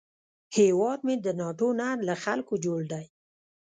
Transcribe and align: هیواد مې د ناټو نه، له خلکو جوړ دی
هیواد 0.57 0.99
مې 1.05 1.15
د 1.25 1.27
ناټو 1.39 1.69
نه، 1.79 1.87
له 2.07 2.15
خلکو 2.23 2.53
جوړ 2.65 2.79
دی 2.91 3.05